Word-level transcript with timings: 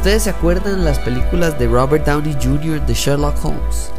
¿Ustedes 0.00 0.22
se 0.22 0.30
acuerdan 0.30 0.82
las 0.82 0.98
películas 0.98 1.58
de 1.58 1.68
Robert 1.68 2.06
Downey 2.06 2.34
Jr. 2.42 2.86
de 2.86 2.94
Sherlock 2.94 3.44
Holmes? 3.44 3.90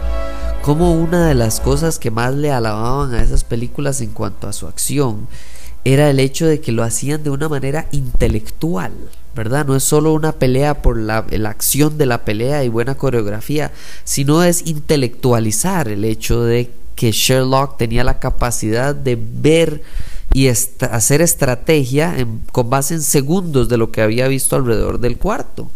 Como 0.64 0.94
una 0.94 1.28
de 1.28 1.36
las 1.36 1.60
cosas 1.60 2.00
que 2.00 2.10
más 2.10 2.34
le 2.34 2.52
alababan 2.52 3.14
a 3.14 3.22
esas 3.22 3.44
películas 3.44 4.02
en 4.02 4.10
cuanto 4.10 4.48
a 4.48 4.54
su 4.54 4.66
acción 4.66 5.28
era 5.86 6.10
el 6.10 6.20
hecho 6.20 6.48
de 6.48 6.60
que 6.60 6.72
lo 6.72 6.82
hacían 6.82 7.22
de 7.22 7.30
una 7.30 7.48
manera 7.48 7.86
intelectual, 7.92 8.94
¿verdad? 9.36 9.68
No 9.68 9.76
es 9.76 9.84
solo 9.84 10.12
una 10.14 10.32
pelea 10.32 10.82
por 10.82 10.98
la, 10.98 11.24
la, 11.30 11.50
acción 11.52 12.00
de 12.00 12.08
la 12.08 12.26
pelea 12.26 12.64
y 12.64 12.70
buena 12.70 12.96
coreografía, 12.96 13.72
sino 14.04 14.42
es 14.42 14.66
intelectualizar 14.66 15.88
el 15.88 16.04
hecho 16.04 16.44
de 16.44 16.72
que 16.96 17.12
Sherlock 17.12 17.78
tenía 17.78 18.04
la 18.04 18.18
capacidad 18.18 18.96
de 18.96 19.20
ver 19.22 19.84
y 20.34 20.48
hacer 20.48 21.22
estrategia 21.22 22.16
con 22.52 22.70
base 22.70 22.94
en 22.94 23.02
segundos 23.02 23.70
de 23.70 23.78
lo 23.78 23.92
que 23.92 24.02
había 24.02 24.28
visto 24.28 24.56
alrededor 24.56 25.00
del 25.00 25.18
cuarto. 25.18 25.70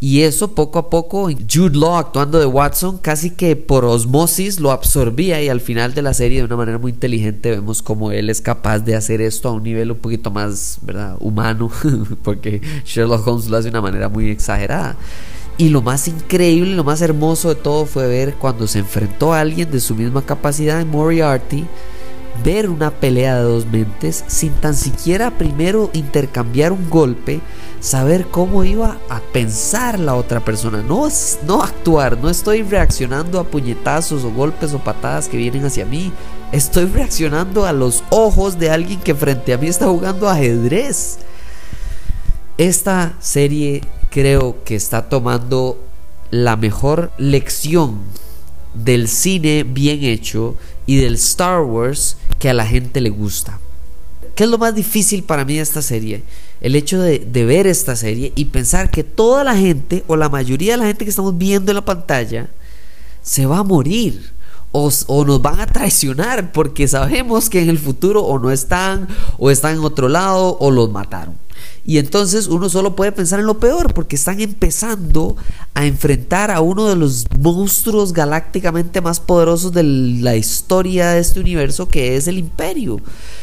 Y 0.00 0.20
eso 0.20 0.54
poco 0.54 0.78
a 0.78 0.90
poco, 0.90 1.30
Jude 1.50 1.78
Law 1.78 1.96
actuando 1.96 2.38
de 2.38 2.44
Watson, 2.44 2.98
casi 2.98 3.30
que 3.30 3.56
por 3.56 3.86
osmosis 3.86 4.60
lo 4.60 4.70
absorbía 4.70 5.40
y 5.40 5.48
al 5.48 5.62
final 5.62 5.94
de 5.94 6.02
la 6.02 6.12
serie 6.12 6.40
de 6.40 6.44
una 6.44 6.56
manera 6.56 6.76
muy 6.76 6.92
inteligente 6.92 7.50
vemos 7.50 7.80
como 7.80 8.12
él 8.12 8.28
es 8.28 8.42
capaz 8.42 8.80
de 8.80 8.96
hacer 8.96 9.22
esto 9.22 9.48
a 9.48 9.52
un 9.52 9.62
nivel 9.62 9.92
un 9.92 9.96
poquito 9.96 10.30
más 10.30 10.78
¿verdad? 10.82 11.16
humano, 11.20 11.70
porque 12.22 12.60
Sherlock 12.84 13.26
Holmes 13.26 13.48
lo 13.48 13.56
hace 13.56 13.70
de 13.70 13.70
una 13.70 13.80
manera 13.80 14.10
muy 14.10 14.28
exagerada. 14.28 14.96
Y 15.56 15.70
lo 15.70 15.80
más 15.80 16.06
increíble, 16.08 16.74
lo 16.74 16.84
más 16.84 17.00
hermoso 17.00 17.48
de 17.48 17.54
todo 17.54 17.86
fue 17.86 18.06
ver 18.06 18.34
cuando 18.34 18.66
se 18.66 18.80
enfrentó 18.80 19.32
a 19.32 19.40
alguien 19.40 19.70
de 19.70 19.80
su 19.80 19.94
misma 19.94 20.20
capacidad 20.20 20.82
en 20.82 20.90
Moriarty, 20.90 21.64
ver 22.42 22.68
una 22.68 22.90
pelea 22.90 23.36
de 23.36 23.42
dos 23.42 23.66
mentes 23.66 24.24
sin 24.26 24.52
tan 24.54 24.74
siquiera 24.74 25.30
primero 25.38 25.90
intercambiar 25.92 26.72
un 26.72 26.90
golpe, 26.90 27.40
saber 27.80 28.26
cómo 28.26 28.64
iba 28.64 28.98
a 29.08 29.20
pensar 29.20 29.98
la 29.98 30.14
otra 30.14 30.40
persona, 30.40 30.82
no, 30.82 31.08
no 31.46 31.62
actuar, 31.62 32.18
no 32.18 32.28
estoy 32.28 32.62
reaccionando 32.62 33.38
a 33.38 33.44
puñetazos 33.44 34.24
o 34.24 34.30
golpes 34.30 34.72
o 34.72 34.78
patadas 34.78 35.28
que 35.28 35.36
vienen 35.36 35.64
hacia 35.64 35.86
mí, 35.86 36.12
estoy 36.52 36.86
reaccionando 36.86 37.66
a 37.66 37.72
los 37.72 38.02
ojos 38.10 38.58
de 38.58 38.70
alguien 38.70 39.00
que 39.00 39.14
frente 39.14 39.52
a 39.52 39.58
mí 39.58 39.68
está 39.68 39.86
jugando 39.86 40.28
ajedrez. 40.28 41.18
Esta 42.56 43.14
serie 43.20 43.82
creo 44.10 44.62
que 44.64 44.76
está 44.76 45.08
tomando 45.08 45.78
la 46.30 46.56
mejor 46.56 47.10
lección 47.18 48.00
del 48.74 49.08
cine 49.08 49.64
bien 49.64 50.02
hecho 50.02 50.56
y 50.86 50.96
del 50.96 51.14
Star 51.14 51.62
Wars 51.62 52.16
que 52.44 52.50
a 52.50 52.52
la 52.52 52.66
gente 52.66 53.00
le 53.00 53.08
gusta. 53.08 53.58
¿Qué 54.34 54.44
es 54.44 54.50
lo 54.50 54.58
más 54.58 54.74
difícil 54.74 55.22
para 55.22 55.46
mí 55.46 55.54
de 55.54 55.62
esta 55.62 55.80
serie? 55.80 56.24
El 56.60 56.76
hecho 56.76 57.00
de, 57.00 57.18
ver 57.46 57.66
esta 57.66 57.96
serie 57.96 58.34
y 58.36 58.44
pensar 58.44 58.90
que 58.90 59.02
toda 59.02 59.44
la 59.44 59.56
gente 59.56 60.04
o 60.08 60.16
la 60.16 60.28
mayoría 60.28 60.72
de 60.72 60.76
la 60.76 60.84
gente 60.84 61.06
que 61.06 61.08
estamos 61.08 61.38
viendo 61.38 61.72
en 61.72 61.76
la 61.76 61.86
pantalla 61.86 62.50
se 63.22 63.46
va 63.46 63.60
a 63.60 63.62
morir. 63.62 64.30
O, 64.72 64.90
o, 65.06 65.24
nos 65.24 65.40
van 65.40 65.58
a 65.58 65.66
traicionar 65.66 66.52
porque 66.52 66.86
sabemos 66.86 67.48
que 67.48 67.62
en 67.62 67.70
el 67.70 67.78
futuro 67.78 68.22
o 68.22 68.38
no 68.38 68.50
están 68.50 69.08
o 69.38 69.50
están 69.50 69.76
en 69.76 69.80
otro 69.82 70.10
lado 70.10 70.58
o 70.60 70.70
los 70.70 70.90
mataron. 70.90 71.38
Y 71.86 71.98
entonces 71.98 72.46
uno 72.46 72.68
solo 72.68 72.96
puede 72.96 73.12
pensar 73.12 73.40
en 73.40 73.46
lo 73.46 73.58
peor 73.58 73.92
porque 73.92 74.16
están 74.16 74.40
empezando 74.40 75.36
a 75.74 75.86
enfrentar 75.86 76.50
a 76.50 76.60
uno 76.60 76.88
de 76.88 76.96
los 76.96 77.26
monstruos 77.38 78.12
galácticamente 78.12 79.00
más 79.00 79.20
poderosos 79.20 79.72
de 79.72 79.82
la 79.82 80.36
historia 80.36 81.10
de 81.10 81.20
este 81.20 81.40
universo 81.40 81.88
que 81.88 82.16
es 82.16 82.26
el 82.26 82.38
imperio. 82.38 83.00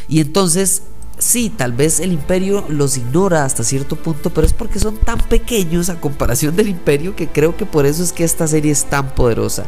Y 0.08 0.22
entonces 0.22 0.82
sí, 1.20 1.52
tal 1.56 1.74
vez 1.74 2.00
el 2.00 2.14
imperio 2.14 2.66
los 2.68 2.98
ignora 2.98 3.46
hasta 3.46 3.64
cierto 3.64 3.96
punto, 3.96 4.32
pero 4.32 4.48
es 4.48 4.54
porque 4.54 4.80
son 4.80 4.98
tan 4.98 5.20
pequeños 5.20 5.90
a 5.90 6.02
comparación 6.02 6.56
del 6.56 6.70
imperio 6.70 7.16
que 7.16 7.28
creo 7.28 7.56
que 7.56 7.68
por 7.68 7.86
eso 7.86 8.04
es 8.04 8.12
que 8.12 8.24
esta 8.24 8.48
serie 8.48 8.72
es 8.72 8.86
tan 8.86 9.14
poderosa. 9.14 9.66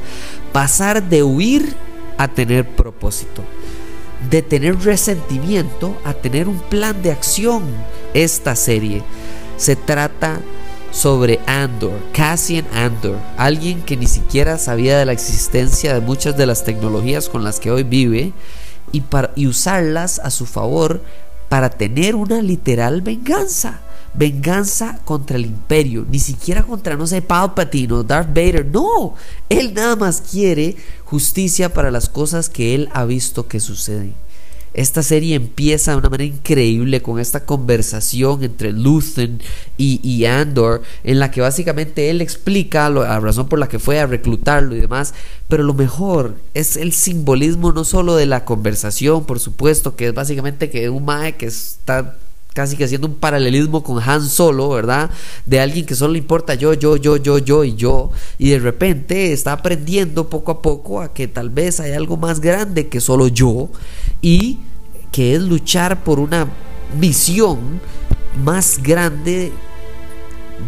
Pasar 0.51 1.07
de 1.07 1.21
huir 1.21 1.75
a 2.17 2.27
tener 2.27 2.75
propósito 2.75 3.43
de 4.29 4.41
tener 4.41 4.79
resentimiento 4.79 5.97
a 6.03 6.13
tener 6.13 6.47
un 6.47 6.59
plan 6.59 7.01
de 7.01 7.11
acción. 7.11 7.63
Esta 8.13 8.55
serie. 8.55 9.03
Se 9.57 9.75
trata 9.75 10.39
sobre 10.91 11.39
Andor, 11.47 11.99
Cassian 12.13 12.65
Andor, 12.73 13.17
alguien 13.35 13.81
que 13.81 13.97
ni 13.97 14.05
siquiera 14.05 14.57
sabía 14.57 14.97
de 14.97 15.05
la 15.05 15.11
existencia 15.11 15.93
de 15.93 16.01
muchas 16.01 16.37
de 16.37 16.45
las 16.45 16.63
tecnologías 16.63 17.29
con 17.29 17.43
las 17.43 17.59
que 17.59 17.71
hoy 17.71 17.83
vive 17.83 18.31
y, 18.91 19.01
para, 19.01 19.31
y 19.35 19.47
usarlas 19.47 20.19
a 20.19 20.29
su 20.29 20.45
favor 20.45 21.01
para 21.49 21.69
tener 21.69 22.15
una 22.15 22.41
literal 22.41 23.01
venganza. 23.01 23.81
Venganza 24.15 24.99
contra 25.05 25.37
el 25.37 25.45
imperio, 25.45 26.05
ni 26.07 26.19
siquiera 26.19 26.61
contra, 26.61 26.95
no 26.95 27.07
sé, 27.07 27.23
Palpatine 27.23 27.93
o 27.93 28.03
Darth 28.03 28.29
Vader, 28.29 28.63
no, 28.63 29.15
él 29.49 29.73
nada 29.73 29.95
más 29.95 30.21
quiere 30.21 30.77
justicia 31.03 31.73
para 31.73 31.89
las 31.89 32.09
cosas 32.09 32.47
que 32.47 32.75
él 32.75 32.89
ha 32.93 33.05
visto 33.05 33.47
que 33.47 33.59
suceden. 33.59 34.13
Esta 34.73 35.03
serie 35.03 35.35
empieza 35.35 35.91
de 35.91 35.97
una 35.97 36.09
manera 36.09 36.33
increíble 36.35 37.01
con 37.01 37.19
esta 37.19 37.45
conversación 37.45 38.43
entre 38.43 38.71
Luthen 38.71 39.39
y, 39.77 40.25
Andor, 40.25 40.81
en 41.03 41.19
la 41.19 41.29
que 41.29 41.41
básicamente 41.41 42.09
él 42.09 42.21
explica 42.21 42.89
la 42.89 43.19
razón 43.19 43.47
por 43.47 43.59
la 43.59 43.67
que 43.67 43.79
fue 43.79 43.99
a 43.99 44.07
reclutarlo 44.07 44.75
y 44.75 44.81
demás. 44.81 45.13
Pero 45.47 45.63
lo 45.63 45.73
mejor 45.73 46.37
es 46.53 46.75
el 46.77 46.93
simbolismo 46.93 47.71
no 47.71 47.83
solo 47.83 48.15
de 48.15 48.25
la 48.25 48.45
conversación, 48.45 49.25
por 49.25 49.39
supuesto, 49.39 49.95
que 49.95 50.07
es 50.07 50.13
básicamente 50.13 50.69
que 50.69 50.89
un 50.89 51.05
Mae 51.05 51.35
que 51.35 51.45
está 51.45 52.17
casi 52.53 52.77
que 52.77 52.83
haciendo 52.83 53.07
un 53.07 53.15
paralelismo 53.15 53.83
con 53.83 54.01
Han 54.01 54.21
Solo, 54.21 54.69
¿verdad? 54.69 55.09
De 55.45 55.59
alguien 55.59 55.85
que 55.85 55.95
solo 55.95 56.13
le 56.13 56.19
importa 56.19 56.53
yo, 56.53 56.73
yo, 56.73 56.97
yo, 56.97 57.17
yo, 57.17 57.39
yo 57.39 57.63
y 57.63 57.75
yo. 57.75 58.11
Y 58.37 58.51
de 58.51 58.59
repente 58.59 59.33
está 59.33 59.53
aprendiendo 59.53 60.29
poco 60.29 60.51
a 60.51 60.61
poco 60.61 61.01
a 61.01 61.13
que 61.13 61.27
tal 61.27 61.49
vez 61.49 61.79
hay 61.79 61.91
algo 61.93 62.17
más 62.17 62.39
grande 62.39 62.87
que 62.87 63.01
solo 63.01 63.27
yo. 63.27 63.69
Y 64.23 64.57
que 65.11 65.35
es 65.35 65.41
luchar 65.43 66.03
por 66.03 66.19
una 66.19 66.47
visión 66.99 67.79
más 68.43 68.81
grande 68.81 69.51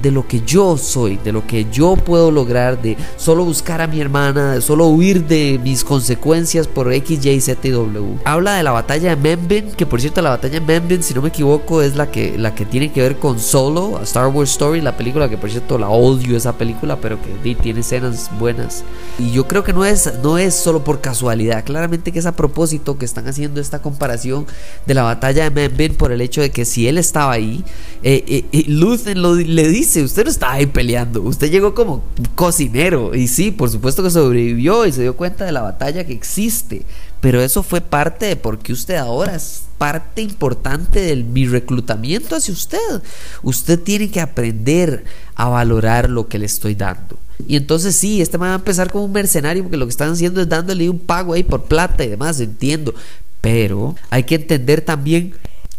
de 0.01 0.11
lo 0.11 0.27
que 0.27 0.41
yo 0.41 0.77
soy, 0.77 1.17
de 1.17 1.31
lo 1.31 1.45
que 1.45 1.67
yo 1.71 1.95
puedo 1.95 2.31
lograr, 2.31 2.81
de 2.81 2.97
solo 3.17 3.45
buscar 3.45 3.81
a 3.81 3.87
mi 3.87 3.99
hermana, 3.99 4.53
de 4.53 4.61
solo 4.61 4.87
huir 4.87 5.25
de 5.25 5.59
mis 5.63 5.83
consecuencias 5.83 6.67
por 6.67 6.91
X, 6.91 7.25
Y, 7.25 7.41
Z 7.41 7.67
y 7.67 7.71
W. 7.71 8.19
Habla 8.25 8.55
de 8.55 8.63
la 8.63 8.71
batalla 8.71 9.15
de 9.15 9.15
Membin, 9.15 9.71
que 9.71 9.85
por 9.85 10.01
cierto 10.01 10.21
la 10.21 10.31
batalla 10.31 10.59
de 10.59 10.65
Membin, 10.65 11.03
si 11.03 11.13
no 11.13 11.21
me 11.21 11.29
equivoco, 11.29 11.81
es 11.81 11.95
la 11.95 12.11
que, 12.11 12.37
la 12.37 12.55
que 12.55 12.65
tiene 12.65 12.91
que 12.91 13.01
ver 13.01 13.17
con 13.17 13.39
Solo, 13.39 13.97
a 13.97 14.03
Star 14.03 14.27
Wars 14.27 14.51
Story, 14.51 14.81
la 14.81 14.97
película 14.97 15.29
que 15.29 15.37
por 15.37 15.49
cierto 15.49 15.77
la 15.77 15.89
odio 15.89 16.37
esa 16.37 16.57
película, 16.57 16.97
pero 16.99 17.17
que 17.21 17.55
tiene 17.55 17.81
escenas 17.81 18.29
buenas. 18.39 18.83
Y 19.19 19.31
yo 19.31 19.47
creo 19.47 19.63
que 19.63 19.73
no 19.73 19.85
es, 19.85 20.11
no 20.21 20.37
es 20.37 20.55
solo 20.55 20.83
por 20.83 21.01
casualidad, 21.01 21.63
claramente 21.63 22.11
que 22.11 22.19
es 22.19 22.25
a 22.25 22.35
propósito 22.35 22.97
que 22.97 23.05
están 23.05 23.27
haciendo 23.27 23.61
esta 23.61 23.81
comparación 23.81 24.45
de 24.85 24.93
la 24.93 25.03
batalla 25.03 25.49
de 25.49 25.49
Membin 25.49 25.95
por 25.95 26.11
el 26.11 26.21
hecho 26.21 26.41
de 26.41 26.51
que 26.51 26.65
si 26.65 26.87
él 26.87 26.97
estaba 26.97 27.31
ahí, 27.31 27.63
eh, 28.03 28.23
eh, 28.27 28.45
eh 28.51 28.65
le 28.67 29.67
dice 29.67 29.84
usted 30.03 30.25
no 30.25 30.29
estaba 30.29 30.53
ahí 30.53 30.65
peleando, 30.65 31.21
usted 31.21 31.49
llegó 31.49 31.73
como 31.73 32.03
cocinero 32.35 33.15
y 33.15 33.27
sí, 33.27 33.51
por 33.51 33.69
supuesto 33.69 34.03
que 34.03 34.09
sobrevivió 34.09 34.85
y 34.85 34.91
se 34.91 35.01
dio 35.01 35.15
cuenta 35.15 35.45
de 35.45 35.51
la 35.51 35.61
batalla 35.61 36.05
que 36.05 36.13
existe, 36.13 36.85
pero 37.21 37.41
eso 37.41 37.63
fue 37.63 37.81
parte 37.81 38.25
de 38.25 38.35
por 38.35 38.59
qué 38.59 38.73
usted 38.73 38.95
ahora 38.95 39.35
es 39.35 39.63
parte 39.77 40.21
importante 40.21 41.01
de 41.01 41.15
mi 41.17 41.47
reclutamiento 41.47 42.35
hacia 42.35 42.53
usted. 42.53 43.01
Usted 43.43 43.79
tiene 43.79 44.09
que 44.09 44.21
aprender 44.21 45.03
a 45.35 45.49
valorar 45.49 46.09
lo 46.09 46.27
que 46.27 46.39
le 46.39 46.45
estoy 46.45 46.75
dando. 46.75 47.17
Y 47.47 47.57
entonces 47.57 47.95
sí, 47.95 48.21
este 48.21 48.37
va 48.37 48.53
a 48.53 48.55
empezar 48.55 48.91
como 48.91 49.05
un 49.05 49.11
mercenario 49.11 49.63
porque 49.63 49.77
lo 49.77 49.85
que 49.85 49.91
están 49.91 50.11
haciendo 50.11 50.41
es 50.41 50.47
dándole 50.47 50.89
un 50.89 50.99
pago 50.99 51.33
ahí 51.33 51.43
por 51.43 51.65
plata 51.65 52.03
y 52.03 52.09
demás, 52.09 52.39
entiendo. 52.39 52.95
Pero 53.41 53.95
hay 54.09 54.23
que 54.23 54.35
entender 54.35 54.81
también 54.81 55.33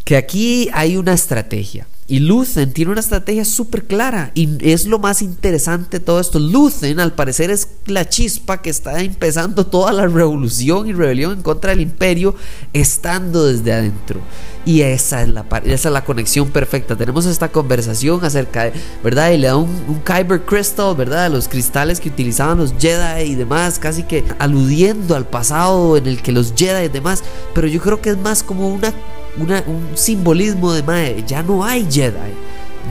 que 0.05 0.17
aquí 0.17 0.69
hay 0.73 0.97
una 0.97 1.15
estrategia. 1.15 1.87
Y 2.09 2.21
Luthen 2.21 2.73
tiene 2.73 2.93
una 2.93 3.01
estrategia 3.01 3.45
súper 3.45 3.85
clara 3.85 4.31
y 4.35 4.49
es 4.61 4.87
lo 4.87 5.01
más 5.01 5.23
interesante 5.23 5.99
todo 5.99 6.21
esto. 6.21 6.39
Luthen 6.39 7.01
al 7.01 7.15
parecer 7.15 7.51
es 7.51 7.69
la 7.87 8.09
chispa 8.09 8.63
que 8.63 8.71
está 8.71 9.01
empezando 9.01 9.67
toda 9.67 9.93
la 9.93 10.07
revolución 10.07 10.87
y 10.87 10.93
rebelión 10.93 11.33
en 11.33 11.43
contra 11.43 11.71
del 11.71 11.81
imperio 11.81 12.37
estando 12.73 13.47
desde 13.47 13.73
adentro. 13.73 14.21
Y 14.65 14.83
esa 14.83 15.23
es 15.23 15.29
la, 15.31 15.47
esa 15.65 15.89
es 15.89 15.93
la 15.93 16.05
conexión 16.05 16.49
perfecta. 16.51 16.95
Tenemos 16.95 17.27
esta 17.27 17.51
conversación 17.51 18.25
acerca 18.25 18.65
de, 18.65 18.73
¿verdad? 19.03 19.31
Y 19.31 19.39
le 19.39 19.49
da 19.49 19.57
un, 19.57 20.01
Kyber 20.05 20.43
Crystal, 20.43 20.95
¿verdad? 20.95 21.31
Los 21.31 21.49
cristales 21.49 21.99
que 21.99 22.09
utilizaban 22.09 22.59
los 22.59 22.75
Jedi 22.79 23.33
y 23.33 23.35
demás, 23.35 23.81
casi 23.81 24.05
que 24.05 24.25
aludiendo 24.39 25.17
al 25.17 25.27
pasado 25.27 25.97
en 25.97 26.07
el 26.07 26.23
que 26.23 26.31
los 26.31 26.53
Jedi 26.57 26.87
y 26.87 26.89
demás. 26.89 27.25
Pero 27.53 27.67
yo 27.67 27.81
creo 27.81 28.01
que 28.01 28.11
es 28.11 28.19
más 28.19 28.45
como 28.45 28.69
una 28.69 28.93
un 29.39 29.97
simbolismo 29.97 30.73
de 30.73 30.83
mae, 30.83 31.25
ya 31.27 31.43
no 31.43 31.65
hay 31.65 31.87
Jedi. 31.91 32.35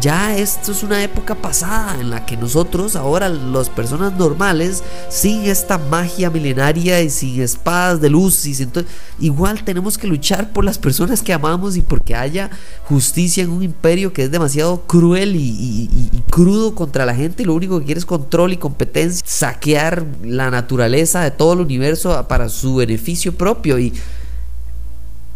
Ya 0.01 0.36
esto 0.36 0.74
es 0.74 0.83
una 0.83 1.01
época 1.03 1.36
pasada 1.36 2.00
en 2.00 2.09
la 2.09 2.25
que 2.25 2.36
nosotros, 2.36 2.95
ahora 2.95 3.30
las 3.30 3.69
personas 3.69 4.13
normales, 4.13 4.83
sin 5.09 5.45
esta 5.45 5.77
magia 5.77 6.30
milenaria 6.30 7.01
y 7.01 7.09
sin 7.09 7.42
espadas 7.42 8.01
de 8.01 8.09
luz, 8.09 8.45
y 8.45 8.62
entonces, 8.62 8.92
igual 9.19 9.63
tenemos 9.63 9.97
que 9.97 10.07
luchar 10.07 10.51
por 10.51 10.65
las 10.65 10.77
personas 10.77 11.21
que 11.21 11.33
amamos 11.33 11.77
y 11.77 11.81
porque 11.81 12.13
haya 12.13 12.51
justicia 12.83 13.44
en 13.44 13.50
un 13.50 13.63
imperio 13.63 14.12
que 14.12 14.24
es 14.24 14.31
demasiado 14.31 14.81
cruel 14.81 15.36
y, 15.36 15.89
y 15.89 16.24
crudo 16.30 16.75
contra 16.75 17.06
la 17.06 17.15
gente 17.15 17.44
y 17.44 17.45
lo 17.45 17.53
único 17.53 17.80
que 17.80 17.86
quiere 17.86 18.00
es 18.00 18.06
control 18.06 18.53
y 18.53 18.57
competencia, 18.57 19.24
saquear 19.25 20.06
la 20.24 20.51
naturaleza 20.51 21.21
de 21.21 21.31
todo 21.31 21.53
el 21.53 21.62
universo 21.62 22.27
para 22.27 22.50
su 22.50 22.75
beneficio 22.75 23.33
propio 23.33 23.80
y 23.80 23.94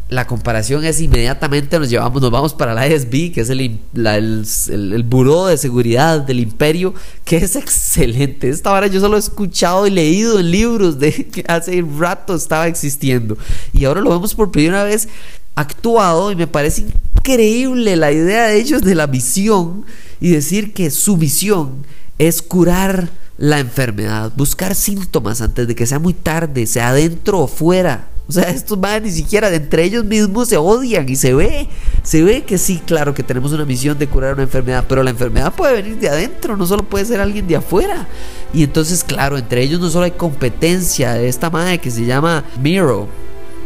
la 0.09 0.25
comparación 0.25 0.83
es 0.85 0.99
inmediatamente 1.01 1.77
nos 1.77 1.87
llevamos, 1.87 2.19
nos 2.19 2.31
vamos 2.31 2.53
para 2.55 2.73
la 2.73 2.87
ISB, 2.87 3.31
que 3.31 3.41
es 3.41 3.49
el, 3.51 3.79
el, 3.93 5.03
buró 5.03 5.45
de 5.45 5.57
seguridad 5.57 6.21
del 6.21 6.39
imperio, 6.39 6.95
que 7.23 7.37
es 7.37 7.55
excelente. 7.55 8.49
Esta 8.49 8.71
hora 8.71 8.87
yo 8.87 8.99
solo 8.99 9.17
he 9.17 9.19
escuchado 9.19 9.85
y 9.85 9.91
leído 9.91 10.39
en 10.39 10.49
libros 10.49 10.97
de 10.97 11.27
que 11.31 11.45
hace 11.47 11.85
rato 11.97 12.33
estaba 12.33 12.67
existiendo. 12.67 13.37
Y 13.71 13.85
ahora 13.85 14.01
lo 14.01 14.09
vemos 14.09 14.33
por 14.33 14.51
primera 14.51 14.83
vez 14.83 15.07
actuado 15.53 16.31
y 16.31 16.35
me 16.35 16.47
parece 16.47 16.85
increíble 17.15 17.95
la 17.95 18.11
idea 18.11 18.47
de 18.47 18.59
ellos 18.59 18.81
de 18.81 18.95
la 18.95 19.05
misión 19.05 19.85
y 20.19 20.29
decir 20.29 20.73
que 20.73 20.89
su 20.89 21.17
misión 21.17 21.85
es 22.17 22.41
curar 22.41 23.09
la 23.37 23.59
enfermedad, 23.59 24.31
buscar 24.35 24.73
síntomas 24.73 25.41
antes 25.41 25.67
de 25.67 25.75
que 25.75 25.85
sea 25.85 25.99
muy 25.99 26.13
tarde, 26.13 26.65
sea 26.65 26.89
adentro 26.89 27.41
o 27.41 27.47
fuera 27.47 28.07
o 28.29 28.31
sea, 28.31 28.43
estos 28.51 28.77
madres 28.77 29.01
ni 29.01 29.11
siquiera 29.11 29.49
de 29.49 29.55
entre 29.55 29.83
ellos 29.83 30.05
mismos 30.05 30.49
se 30.49 30.57
odian 30.57 31.09
y 31.09 31.15
se 31.15 31.33
ve, 31.33 31.67
se 32.03 32.23
ve 32.23 32.43
que 32.43 32.59
sí, 32.59 32.79
claro 32.85 33.15
que 33.15 33.23
tenemos 33.23 33.53
una 33.53 33.65
misión 33.65 33.97
de 33.97 34.05
curar 34.05 34.35
una 34.35 34.43
enfermedad, 34.43 34.85
pero 34.87 35.01
la 35.01 35.09
enfermedad 35.09 35.51
puede 35.51 35.81
venir 35.81 35.97
de 35.97 36.09
adentro, 36.09 36.55
no 36.55 36.67
solo 36.67 36.83
puede 36.83 37.05
ser 37.05 37.21
alguien 37.21 37.47
de 37.47 37.55
afuera. 37.55 38.07
Y 38.53 38.63
entonces, 38.63 39.03
claro, 39.03 39.35
entre 39.35 39.63
ellos 39.63 39.79
no 39.79 39.89
solo 39.89 40.05
hay 40.05 40.11
competencia 40.11 41.13
de 41.13 41.27
esta 41.27 41.49
madre 41.49 41.79
que 41.79 41.89
se 41.89 42.05
llama 42.05 42.43
Miro, 42.61 43.07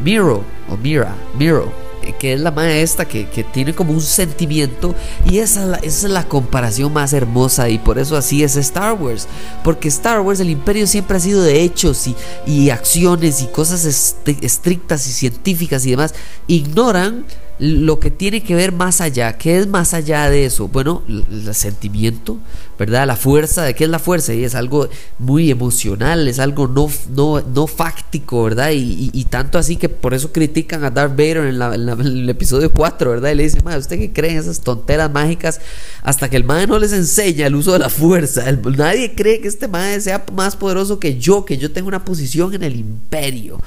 Miro 0.02 0.46
o 0.70 0.78
Mira, 0.78 1.14
Miro 1.38 1.83
que 2.20 2.34
es 2.34 2.40
la 2.40 2.52
maestra 2.52 3.06
que, 3.06 3.28
que 3.30 3.44
tiene 3.44 3.74
como 3.74 3.94
un 3.94 4.02
sentimiento 4.02 4.96
y 5.30 5.40
esa 5.40 5.76
es, 5.78 6.04
la, 6.04 6.28
comparación 6.28 6.94
más 6.94 7.14
hermosa 7.14 7.70
y 7.70 7.78
por 7.78 8.00
eso 8.00 8.18
así 8.18 8.44
es 8.44 8.56
Star 8.56 8.94
Wars, 8.94 9.28
porque 9.64 9.88
Star 9.88 10.22
Wars, 10.22 10.40
el 10.40 10.50
imperio 10.50 10.88
siempre 10.88 11.18
ha 11.18 11.20
sido 11.20 11.42
de 11.44 11.62
hechos 11.62 12.08
y, 12.08 12.16
y 12.46 12.70
acciones 12.70 13.42
y 13.42 13.48
cosas 13.48 13.86
estrictas 13.86 15.08
y 15.08 15.12
científicas 15.12 15.86
y 15.86 15.92
demás, 15.92 16.14
ignoran 16.48 17.26
lo 17.60 18.00
que 18.00 18.12
tiene 18.12 18.44
que 18.44 18.56
ver 18.56 18.72
más 18.72 19.02
allá. 19.02 19.38
¿Qué 19.38 19.58
es 19.58 19.68
más 19.68 19.94
allá 19.94 20.30
de 20.30 20.46
eso? 20.46 20.68
Bueno, 20.68 21.04
el, 21.08 21.54
sentimiento, 21.54 22.40
¿verdad? 22.84 23.08
La 23.08 23.16
fuerza, 23.16 23.64
¿de 23.64 23.76
qué 23.76 23.86
es 23.86 23.90
la 23.90 23.98
fuerza? 23.98 24.34
Y 24.34 24.44
es 24.44 24.56
algo 24.56 24.90
muy 25.18 25.50
emocional, 25.50 26.28
es 26.28 26.38
algo 26.38 26.68
no, 26.68 26.90
no, 27.16 27.40
no 27.40 27.66
fáctico, 27.66 28.44
¿verdad? 28.44 28.72
Y, 28.74 29.26
tanto 29.30 29.58
así 29.58 29.78
que 29.78 29.88
por 29.88 30.14
eso 30.14 30.34
critican 30.34 30.84
a 30.84 30.90
Darth 30.90 31.12
Vader 31.12 31.38
en, 31.38 31.62
el 31.62 32.30
episodio 32.30 32.74
4, 32.74 33.12
¿verdad? 33.12 33.32
Y 33.32 33.36
le 33.36 33.44
dicen, 33.44 33.66
¿usted 33.66 33.98
qué 33.98 34.12
cree 34.12 34.32
en 34.32 34.40
esas 34.40 34.60
tonteras 34.60 35.10
mágicas? 35.10 35.62
Hasta 36.02 36.30
que 36.30 36.36
el 36.36 36.44
madre 36.44 36.68
no 36.68 36.78
les 36.78 36.92
enseña 36.92 37.48
el 37.48 37.56
uso 37.56 37.72
de 37.72 37.80
la 37.80 37.90
fuerza. 37.90 38.44
nadie 38.76 39.16
cree 39.16 39.40
que 39.40 39.48
este 39.48 39.70
madre 39.70 40.02
sea 40.02 40.26
más 40.34 40.58
poderoso 40.58 41.00
que 41.00 41.18
yo, 41.18 41.46
que 41.46 41.58
yo 41.58 41.72
tengo 41.72 41.88
una 41.88 42.04
posición 42.04 42.54
en 42.54 42.64
el 42.64 42.76
imperio. 42.76 43.62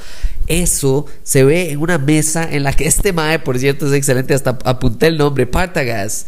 Eso 0.46 1.06
se 1.22 1.42
ve 1.42 1.70
en 1.70 1.80
una 1.80 1.96
mesa 1.96 2.46
en 2.48 2.64
la 2.64 2.74
que 2.74 2.86
este 2.86 3.14
mae, 3.14 3.38
por 3.38 3.58
cierto, 3.58 3.86
es 3.86 3.94
excelente, 3.94 4.34
hasta 4.34 4.58
apunté 4.64 5.06
el 5.06 5.16
nombre, 5.16 5.46
Partagas. 5.46 6.26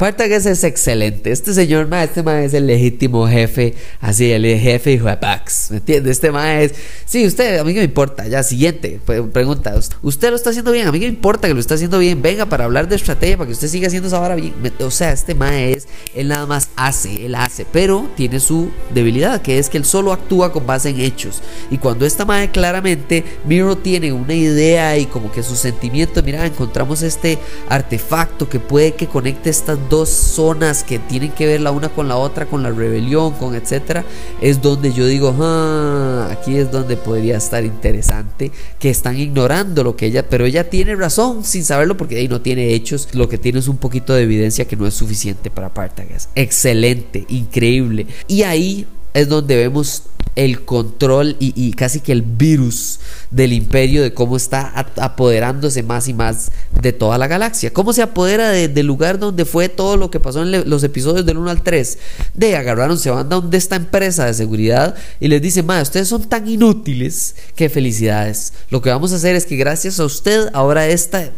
Partagas 0.00 0.46
es 0.46 0.64
excelente. 0.64 1.30
Este 1.30 1.52
señor, 1.52 1.86
ma, 1.86 2.02
este 2.02 2.22
mae 2.22 2.46
es 2.46 2.54
el 2.54 2.66
legítimo 2.66 3.28
jefe, 3.28 3.74
así, 4.00 4.32
el 4.32 4.46
jefe 4.58 4.92
hijo 4.92 5.08
de 5.08 5.18
Pax. 5.18 5.72
¿Me 5.72 5.76
entiende? 5.76 6.10
Este 6.10 6.32
mae 6.32 6.64
es. 6.64 6.74
Sí, 7.04 7.26
usted, 7.26 7.58
a 7.58 7.64
mí 7.64 7.74
que 7.74 7.80
me 7.80 7.84
importa. 7.84 8.26
Ya, 8.26 8.42
siguiente 8.42 8.98
pregunta. 9.30 9.78
Usted 10.00 10.30
lo 10.30 10.36
está 10.36 10.48
haciendo 10.48 10.72
bien, 10.72 10.88
a 10.88 10.92
mí 10.92 11.00
me 11.00 11.04
importa 11.04 11.48
que 11.48 11.52
lo 11.52 11.60
está 11.60 11.74
haciendo 11.74 11.98
bien. 11.98 12.22
Venga 12.22 12.46
para 12.46 12.64
hablar 12.64 12.88
de 12.88 12.96
estrategia, 12.96 13.36
para 13.36 13.48
que 13.48 13.52
usted 13.52 13.68
siga 13.68 13.88
haciendo 13.88 14.08
esa 14.08 14.18
vara 14.18 14.36
bien. 14.36 14.54
O 14.78 14.90
sea, 14.90 15.12
este 15.12 15.34
mae 15.34 15.72
es. 15.72 15.86
Él 16.14 16.28
nada 16.28 16.46
más 16.46 16.70
hace, 16.76 17.26
él 17.26 17.34
hace. 17.34 17.66
Pero 17.70 18.08
tiene 18.16 18.40
su 18.40 18.70
debilidad, 18.94 19.42
que 19.42 19.58
es 19.58 19.68
que 19.68 19.76
él 19.76 19.84
solo 19.84 20.14
actúa 20.14 20.50
con 20.50 20.66
base 20.66 20.88
en 20.88 21.00
hechos. 21.00 21.42
Y 21.70 21.76
cuando 21.76 22.06
esta 22.06 22.24
mae 22.24 22.50
claramente, 22.50 23.22
Miro 23.44 23.76
tiene 23.76 24.14
una 24.14 24.32
idea 24.32 24.96
y 24.96 25.04
como 25.04 25.30
que 25.30 25.42
su 25.42 25.56
sentimiento, 25.56 26.22
mira, 26.22 26.46
encontramos 26.46 27.02
este 27.02 27.38
artefacto 27.68 28.48
que 28.48 28.60
puede 28.60 28.94
que 28.94 29.06
conecte 29.06 29.50
estas 29.50 29.89
dos 29.90 30.08
zonas 30.08 30.84
que 30.84 30.98
tienen 30.98 31.32
que 31.32 31.46
ver 31.46 31.60
la 31.60 31.72
una 31.72 31.90
con 31.90 32.08
la 32.08 32.16
otra, 32.16 32.46
con 32.46 32.62
la 32.62 32.70
rebelión, 32.70 33.32
con 33.32 33.54
etcétera, 33.54 34.04
es 34.40 34.62
donde 34.62 34.92
yo 34.92 35.04
digo, 35.04 35.36
ah, 35.40 36.28
aquí 36.30 36.56
es 36.56 36.70
donde 36.70 36.96
podría 36.96 37.36
estar 37.36 37.64
interesante, 37.64 38.52
que 38.78 38.88
están 38.88 39.18
ignorando 39.18 39.84
lo 39.84 39.96
que 39.96 40.06
ella, 40.06 40.26
pero 40.28 40.46
ella 40.46 40.70
tiene 40.70 40.96
razón 40.96 41.44
sin 41.44 41.64
saberlo 41.64 41.96
porque 41.96 42.16
ahí 42.16 42.28
no 42.28 42.40
tiene 42.40 42.72
hechos, 42.72 43.08
lo 43.12 43.28
que 43.28 43.36
tiene 43.36 43.58
es 43.58 43.68
un 43.68 43.76
poquito 43.76 44.14
de 44.14 44.22
evidencia 44.22 44.66
que 44.66 44.76
no 44.76 44.86
es 44.86 44.94
suficiente 44.94 45.50
para 45.50 45.74
Partagas. 45.74 46.28
Excelente, 46.34 47.26
increíble. 47.28 48.06
Y 48.28 48.44
ahí 48.44 48.86
es 49.12 49.28
donde 49.28 49.56
vemos 49.56 50.04
el 50.36 50.64
control 50.64 51.36
y, 51.40 51.72
casi 51.72 52.00
que 52.00 52.12
el 52.12 52.22
virus 52.22 53.00
del 53.30 53.52
imperio 53.52 54.02
de 54.02 54.14
cómo 54.14 54.36
está 54.36 54.72
apoderándose 54.96 55.82
más 55.82 56.08
y 56.08 56.14
más 56.14 56.52
de 56.80 56.92
toda 56.92 57.18
la 57.18 57.26
galaxia. 57.26 57.72
¿Cómo 57.72 57.92
se 57.92 58.02
apodera 58.02 58.50
del 58.50 58.86
lugar 58.86 59.18
donde 59.18 59.44
fue 59.44 59.68
todo 59.68 59.96
lo 59.96 60.10
que 60.10 60.20
pasó 60.20 60.42
en 60.42 60.68
los 60.68 60.82
episodios 60.84 61.26
del 61.26 61.38
1 61.38 61.50
al 61.50 61.62
3? 61.62 61.98
De 62.34 62.56
agarraron, 62.56 62.98
se 62.98 63.10
van 63.10 63.28
donde 63.28 63.58
esta 63.58 63.76
empresa 63.76 64.26
de 64.26 64.34
seguridad 64.34 64.94
y 65.20 65.28
les 65.28 65.42
dicen, 65.42 65.66
madre, 65.66 65.82
ustedes 65.82 66.08
son 66.08 66.28
tan 66.28 66.48
inútiles 66.48 67.36
que 67.54 67.68
felicidades. 67.68 68.52
Lo 68.70 68.80
que 68.82 68.90
vamos 68.90 69.12
a 69.12 69.16
hacer 69.16 69.36
es 69.36 69.46
que 69.46 69.56
gracias 69.56 70.00
a 70.00 70.04
usted 70.04 70.48
ahora 70.52 70.88
este 70.88 71.32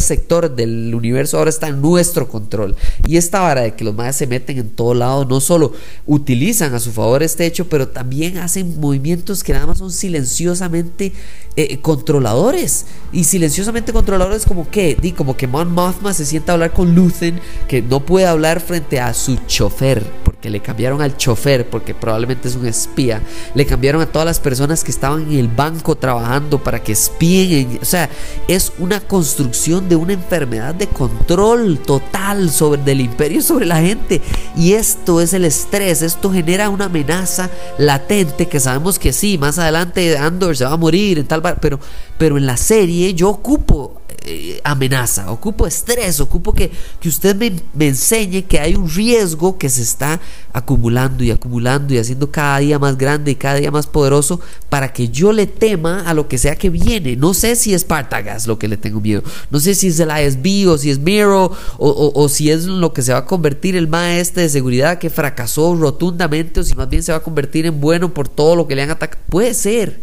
sector 0.00 0.54
del 0.54 0.94
universo 0.94 1.38
ahora 1.38 1.50
está 1.50 1.68
en 1.68 1.80
nuestro 1.80 2.28
control. 2.28 2.76
Y 3.06 3.16
esta 3.16 3.40
vara 3.40 3.62
de 3.62 3.74
que 3.74 3.84
los 3.84 3.94
más 3.94 4.16
se 4.16 4.26
meten 4.26 4.58
en 4.58 4.70
todo 4.70 4.94
lado, 4.94 5.24
no 5.24 5.40
solo 5.40 5.72
utilizan 6.06 6.74
a 6.74 6.80
su 6.80 6.92
favor 6.92 7.22
este 7.22 7.46
hecho, 7.46 7.68
pero 7.68 7.88
también 7.88 8.38
hacen 8.38 8.78
movimientos 8.80 9.42
que 9.42 9.52
nada 9.52 9.66
más 9.66 9.78
son 9.78 9.90
silenciosamente 9.90 11.12
eh, 11.56 11.78
controladores. 11.78 12.86
Y 13.12 13.24
silenciosamente 13.24 13.92
controladores 13.92 14.44
como 14.44 14.70
que, 14.70 14.81
di, 15.00 15.12
como 15.12 15.36
que 15.36 15.46
Mon 15.46 15.72
Mothma 15.72 16.12
se 16.12 16.26
sienta 16.26 16.52
a 16.52 16.54
hablar 16.54 16.72
con 16.72 16.94
Luthen, 16.94 17.40
que 17.68 17.82
no 17.82 18.00
puede 18.00 18.26
hablar 18.26 18.60
frente 18.60 19.00
a 19.00 19.14
su 19.14 19.36
chofer, 19.46 20.04
porque 20.24 20.50
le 20.50 20.60
cambiaron 20.60 21.00
al 21.00 21.16
chofer, 21.16 21.68
porque 21.68 21.94
probablemente 21.94 22.48
es 22.48 22.56
un 22.56 22.66
espía. 22.66 23.22
Le 23.54 23.64
cambiaron 23.66 24.02
a 24.02 24.06
todas 24.06 24.26
las 24.26 24.40
personas 24.40 24.84
que 24.84 24.90
estaban 24.90 25.22
en 25.30 25.38
el 25.38 25.48
banco 25.48 25.96
trabajando 25.96 26.62
para 26.62 26.82
que 26.82 26.92
espíen. 26.92 27.78
o 27.80 27.84
sea, 27.84 28.08
es 28.48 28.72
una 28.78 29.00
construcción 29.00 29.88
de 29.88 29.96
una 29.96 30.12
enfermedad 30.12 30.74
de 30.74 30.88
control 30.88 31.78
total 31.78 32.50
sobre 32.50 32.82
del 32.82 33.00
imperio 33.00 33.42
sobre 33.42 33.66
la 33.66 33.80
gente. 33.80 34.20
Y 34.56 34.72
esto 34.72 35.20
es 35.20 35.32
el 35.32 35.44
estrés, 35.44 36.02
esto 36.02 36.32
genera 36.32 36.68
una 36.68 36.86
amenaza 36.86 37.50
latente 37.78 38.48
que 38.48 38.60
sabemos 38.60 38.98
que 38.98 39.12
sí, 39.12 39.38
más 39.38 39.58
adelante 39.58 40.16
Andor 40.16 40.56
se 40.56 40.64
va 40.64 40.72
a 40.72 40.76
morir 40.76 41.18
en 41.18 41.26
tal 41.26 41.42
pero, 41.60 41.78
pero 42.18 42.36
en 42.36 42.46
la 42.46 42.56
serie 42.56 43.14
yo 43.14 43.30
ocupo 43.30 44.01
eh, 44.24 44.60
amenaza, 44.64 45.30
ocupo 45.30 45.66
estrés, 45.66 46.20
ocupo 46.20 46.52
que, 46.52 46.70
que 47.00 47.08
usted 47.08 47.36
me, 47.36 47.86
enseñe 47.86 48.42
que 48.42 48.60
hay 48.60 48.74
un 48.74 48.88
riesgo 48.88 49.58
que 49.58 49.68
se 49.68 49.82
está 49.82 50.20
acumulando 50.52 51.24
y 51.24 51.30
acumulando 51.30 51.94
y 51.94 51.98
haciendo 51.98 52.30
cada 52.30 52.58
día 52.58 52.78
más 52.78 52.96
grande 52.96 53.30
y 53.30 53.34
cada 53.34 53.56
día 53.56 53.70
más 53.70 53.86
poderoso 53.86 54.40
para 54.68 54.92
que 54.92 55.08
yo 55.08 55.32
le 55.32 55.46
tema 55.46 56.02
a 56.02 56.14
lo 56.14 56.28
que 56.28 56.38
sea 56.38 56.56
que 56.56 56.70
viene. 56.70 57.16
No 57.16 57.34
sé 57.34 57.56
si 57.56 57.74
es 57.74 57.84
Partagas 57.84 58.46
lo 58.46 58.58
que 58.58 58.68
le 58.68 58.76
tengo 58.76 59.00
miedo, 59.00 59.22
no 59.50 59.60
sé 59.60 59.74
si 59.74 59.88
es 59.88 60.00
el 60.00 60.10
ISB 60.10 60.70
o 60.70 60.78
si 60.78 60.90
es 60.90 60.98
Miro 60.98 61.52
o, 61.78 62.12
o, 62.14 62.28
si 62.28 62.50
es 62.50 62.64
lo 62.64 62.92
que 62.92 63.02
se 63.02 63.12
va 63.12 63.20
a 63.20 63.26
convertir 63.26 63.76
el 63.76 63.88
maestro 63.88 64.42
de 64.42 64.48
seguridad 64.48 64.98
que 64.98 65.10
fracasó 65.10 65.74
rotundamente 65.74 66.60
o 66.60 66.64
si 66.64 66.74
más 66.74 66.88
bien 66.88 67.02
se 67.02 67.12
va 67.12 67.18
a 67.18 67.22
convertir 67.22 67.66
en 67.66 67.80
bueno 67.80 68.14
por 68.14 68.28
todo 68.28 68.56
lo 68.56 68.66
que 68.66 68.76
le 68.76 68.82
han 68.82 68.90
atacado. 68.90 69.22
Puede 69.28 69.54
ser. 69.54 70.00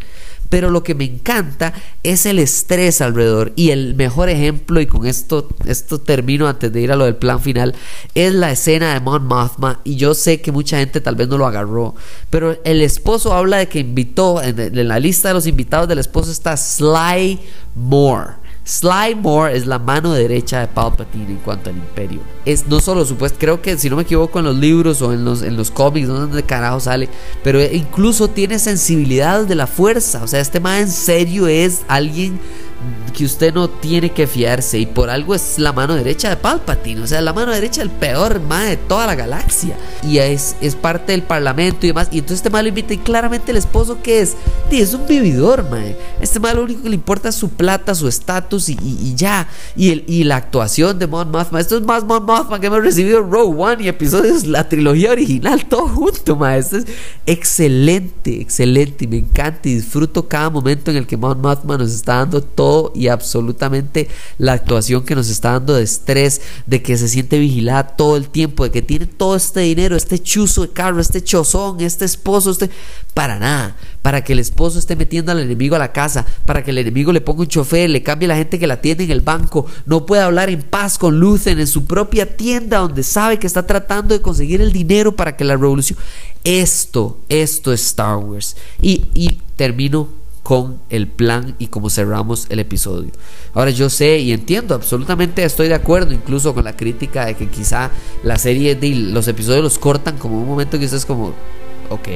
Pero 0.50 0.70
lo 0.70 0.84
que 0.84 0.96
me 0.96 1.06
encanta 1.06 1.74
es 2.04 2.26
el 2.26 2.40
estrés 2.40 3.02
alrededor. 3.02 3.54
Y 3.56 3.72
el 3.72 3.96
mejor 3.96 4.30
ejemplo 4.30 4.82
y 4.82 4.88
con 4.88 5.06
esto 5.06 5.48
esto 5.66 6.00
termino 6.00 6.48
antes 6.48 6.74
de 6.74 6.82
ir 6.82 6.92
a 6.92 6.96
lo 6.96 7.06
del 7.06 7.16
plan 7.16 7.40
final 7.40 7.76
es 8.16 8.34
la 8.34 8.52
escena 8.52 8.94
de 8.94 9.00
Mon 9.00 9.26
Mothma. 9.26 9.80
Y 9.84 9.96
yo 9.96 10.14
sé 10.14 10.42
que 10.42 10.52
mucha 10.52 10.80
gente 10.80 11.02
tal 11.02 11.16
vez 11.16 11.28
no 11.28 11.38
lo 11.38 11.46
agarró, 11.46 11.96
pero 12.30 12.58
el 12.64 12.82
esposo 12.82 13.34
habla 13.34 13.58
de 13.58 13.68
que 13.68 13.80
invitó 13.80 14.42
en, 14.42 14.60
en 14.60 14.88
la 14.88 15.00
lista 15.00 15.30
de 15.30 15.36
los 15.36 15.48
invitados 15.48 15.88
del 15.88 16.00
esposo 16.00 16.32
está 16.32 16.58
Sly 16.58 17.40
Moore 17.76 18.49
Sly 18.70 19.16
Moore 19.16 19.58
es 19.58 19.66
la 19.66 19.80
mano 19.80 20.14
derecha 20.14 20.60
de 20.60 20.68
Palpatine 20.68 21.32
en 21.32 21.38
cuanto 21.38 21.72
al 21.72 21.78
imperio. 21.78 22.20
Es 22.46 22.68
no 22.68 22.80
solo 22.80 23.04
supuesto, 23.04 23.40
creo 23.40 23.64
que 23.64 23.76
si 23.80 23.90
no 23.90 23.96
me 23.96 24.04
equivoco 24.04 24.38
en 24.38 24.46
los 24.46 24.56
libros 24.56 25.02
o 25.02 25.12
en 25.12 25.26
los, 25.26 25.42
en 25.42 25.58
los 25.58 25.72
cómics, 25.72 26.08
no 26.08 26.30
carajo 26.46 26.80
sale, 26.80 27.10
pero 27.44 27.60
incluso 27.64 28.28
tiene 28.28 28.60
sensibilidad 28.60 29.44
de 29.46 29.56
la 29.56 29.66
fuerza. 29.66 30.22
O 30.24 30.28
sea, 30.28 30.40
este 30.40 30.60
man 30.60 30.82
en 30.82 30.92
serio 30.92 31.48
es 31.48 31.82
alguien 31.88 32.40
que 33.14 33.26
usted 33.26 33.54
no 33.54 33.70
tiene 33.70 34.12
que 34.12 34.28
fiarse 34.28 34.80
y 34.80 34.86
por 34.86 35.10
algo 35.10 35.36
es 35.36 35.60
la 35.60 35.74
mano 35.74 35.96
derecha 35.96 36.30
de 36.30 36.38
Palpatine, 36.38 37.02
o 37.02 37.08
sea, 37.08 37.20
la 37.22 37.34
mano 37.34 37.52
derecha 37.52 37.82
del 37.82 37.90
peor 37.90 38.40
más 38.40 38.70
de 38.70 38.78
toda 38.78 39.06
la 39.06 39.16
galaxia 39.16 39.76
y 40.04 40.20
es, 40.20 40.56
es 40.62 40.76
parte 40.76 41.12
del 41.12 41.24
parlamento 41.24 41.86
y 41.86 41.90
demás. 41.90 42.08
Y 42.12 42.20
entonces 42.20 42.38
este 42.38 42.50
mal 42.50 42.64
lo 42.64 42.70
invita 42.70 42.94
y 42.94 42.98
claramente 42.98 43.52
el 43.52 43.58
esposo 43.58 44.02
que 44.02 44.22
es, 44.22 44.36
es 44.72 44.94
un 44.94 45.06
vividor, 45.06 45.70
mae. 45.70 45.98
Este 46.22 46.40
mal 46.40 46.56
lo 46.56 46.64
único 46.64 46.84
que 46.84 46.90
le 46.90 46.96
importa 46.96 47.30
es 47.30 47.36
su 47.36 47.50
plata, 47.50 47.94
su 47.96 48.08
estatus 48.08 48.70
y, 48.70 49.16
ya. 49.16 49.48
Y, 49.76 49.90
el, 49.92 50.06
y 50.08 50.24
la 50.24 50.38
actuación 50.38 50.98
de 51.00 51.08
Mon 51.08 51.30
Mothma, 51.30 51.60
esto 51.60 51.78
es 51.78 51.84
más 51.84 52.06
Mon 52.06 52.24
Mothma 52.24 52.60
que 52.60 52.68
hemos 52.68 52.82
recibido 52.82 53.22
Rogue 53.22 53.62
One 53.62 53.84
y 53.84 53.88
episodios, 53.90 54.46
la 54.46 54.70
trilogía 54.70 55.12
original, 55.12 55.66
todo 55.66 55.88
junto, 55.88 56.38
mae. 56.38 56.60
Esto 56.60 56.78
es 56.78 56.86
excelente, 57.26 58.40
excelente 58.40 59.06
y 59.06 59.08
me 59.08 59.18
encanta 59.18 59.68
y 59.68 59.76
disfruto 59.76 60.28
cada 60.28 60.50
momento 60.50 60.92
en 60.92 60.98
el 60.98 61.08
que 61.08 61.18
Mon 61.18 61.42
Mothma 61.42 61.78
nos 61.78 61.92
está 61.92 62.16
dando 62.16 62.42
todo 62.42 62.69
y 62.94 63.08
absolutamente 63.08 64.08
la 64.38 64.54
actuación 64.54 65.04
que 65.04 65.16
nos 65.16 65.30
está 65.30 65.54
dando 65.54 65.74
de 65.76 65.84
estrés, 65.84 66.42
de 66.66 66.82
que 66.82 66.98
se 66.98 67.08
siente 67.08 67.40
vigilada 67.40 67.96
todo 67.96 68.18
el 68.18 68.30
tiempo, 68.30 68.64
de 68.64 68.72
que 68.72 68.82
tiene 68.82 69.06
todo 69.06 69.36
este 69.36 69.62
dinero, 69.62 69.96
este 69.96 70.20
chuzo 70.20 70.62
de 70.64 70.70
carro, 70.70 71.00
este 71.00 71.24
chozón, 71.24 71.82
este 71.82 72.06
esposo, 72.06 72.52
este... 72.52 72.70
Para 73.14 73.38
nada, 73.38 73.76
para 74.02 74.24
que 74.24 74.32
el 74.34 74.40
esposo 74.40 74.80
esté 74.80 74.96
metiendo 74.96 75.32
al 75.32 75.40
enemigo 75.40 75.76
a 75.76 75.80
la 75.80 75.92
casa, 75.92 76.26
para 76.46 76.64
que 76.64 76.72
el 76.72 76.78
enemigo 76.78 77.12
le 77.12 77.20
ponga 77.20 77.42
un 77.42 77.48
chofer, 77.48 77.90
le 77.90 78.04
cambie 78.04 78.28
la 78.30 78.38
gente 78.38 78.60
que 78.60 78.68
la 78.68 78.82
tiene 78.82 79.04
en 79.04 79.12
el 79.12 79.22
banco, 79.22 79.66
no 79.86 80.06
pueda 80.06 80.26
hablar 80.26 80.50
en 80.50 80.62
paz 80.62 80.98
con 80.98 81.20
Lucen 81.20 81.60
en 81.60 81.68
su 81.68 81.86
propia 81.86 82.38
tienda 82.38 82.78
donde 82.78 83.04
sabe 83.04 83.40
que 83.40 83.48
está 83.48 83.66
tratando 83.66 84.14
de 84.14 84.22
conseguir 84.22 84.62
el 84.62 84.72
dinero 84.72 85.16
para 85.16 85.36
que 85.36 85.44
la 85.44 85.58
revolución... 85.58 86.00
Esto, 86.46 87.20
esto 87.28 87.74
es 87.74 87.82
Star 87.88 88.16
Wars. 88.16 88.56
Y 88.82 89.42
termino 89.58 90.19
con 90.50 90.80
el 90.90 91.08
plan 91.08 91.54
y 91.60 91.68
cómo 91.68 91.92
cerramos 91.92 92.48
el 92.50 92.58
episodio. 92.58 93.12
Ahora 93.54 93.70
yo 93.70 93.88
sé 93.88 94.18
y 94.18 94.32
entiendo, 94.32 94.74
absolutamente 94.74 95.44
estoy 95.44 95.68
de 95.68 95.76
acuerdo, 95.76 96.12
incluso 96.12 96.56
con 96.56 96.64
la 96.64 96.76
crítica 96.76 97.28
de 97.28 97.36
que 97.36 97.50
quizá 97.50 97.92
la 98.24 98.36
serie 98.40 98.74
de 98.74 98.96
los 98.96 99.28
episodios 99.28 99.62
los 99.62 99.78
cortan 99.78 100.18
como 100.18 100.42
un 100.42 100.48
momento 100.48 100.80
que 100.80 100.86
es 100.86 101.06
como, 101.06 101.36
ok, 101.92 102.08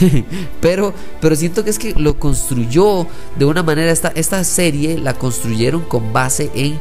pero, 0.60 0.94
pero 1.20 1.34
siento 1.34 1.64
que 1.64 1.70
es 1.70 1.78
que 1.80 1.92
lo 1.96 2.20
construyó 2.20 3.08
de 3.36 3.46
una 3.46 3.64
manera, 3.64 3.90
esta, 3.90 4.12
esta 4.14 4.44
serie 4.44 4.96
la 4.96 5.14
construyeron 5.14 5.82
con 5.82 6.12
base 6.12 6.52
en 6.54 6.78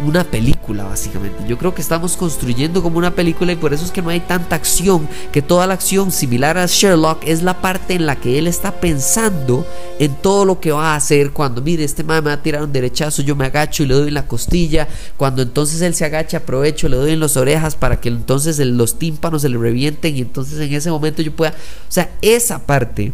una 0.00 0.24
película 0.24 0.84
básicamente. 0.84 1.44
Yo 1.46 1.58
creo 1.58 1.74
que 1.74 1.82
estamos 1.82 2.16
construyendo 2.16 2.82
como 2.82 2.98
una 2.98 3.14
película 3.14 3.52
y 3.52 3.56
por 3.56 3.72
eso 3.72 3.84
es 3.84 3.90
que 3.90 4.02
no 4.02 4.10
hay 4.10 4.20
tanta 4.20 4.56
acción, 4.56 5.08
que 5.32 5.42
toda 5.42 5.66
la 5.66 5.74
acción 5.74 6.12
similar 6.12 6.58
a 6.58 6.66
Sherlock 6.66 7.22
es 7.24 7.42
la 7.42 7.60
parte 7.60 7.94
en 7.94 8.06
la 8.06 8.16
que 8.16 8.38
él 8.38 8.46
está 8.46 8.80
pensando 8.80 9.66
en 9.98 10.14
todo 10.14 10.44
lo 10.44 10.60
que 10.60 10.72
va 10.72 10.92
a 10.92 10.96
hacer 10.96 11.32
cuando 11.32 11.62
mire 11.62 11.84
este 11.84 12.04
man 12.04 12.22
me 12.24 12.30
va 12.30 12.34
a 12.34 12.42
tirar 12.42 12.62
un 12.62 12.72
derechazo, 12.72 13.22
yo 13.22 13.36
me 13.36 13.46
agacho 13.46 13.82
y 13.82 13.86
le 13.86 13.94
doy 13.94 14.08
en 14.08 14.14
la 14.14 14.26
costilla, 14.26 14.88
cuando 15.16 15.42
entonces 15.42 15.80
él 15.80 15.94
se 15.94 16.04
agacha 16.04 16.38
aprovecho, 16.38 16.88
le 16.88 16.96
doy 16.96 17.12
en 17.12 17.20
las 17.20 17.36
orejas 17.36 17.76
para 17.76 18.00
que 18.00 18.08
entonces 18.08 18.58
los 18.58 18.98
tímpanos 18.98 19.42
se 19.42 19.48
le 19.48 19.58
revienten 19.58 20.16
y 20.16 20.20
entonces 20.20 20.58
en 20.58 20.72
ese 20.72 20.90
momento 20.90 21.22
yo 21.22 21.34
pueda, 21.34 21.50
o 21.52 21.92
sea, 21.92 22.10
esa 22.20 22.58
parte 22.58 23.12